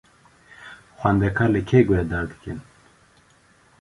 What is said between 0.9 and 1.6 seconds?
Xwendekar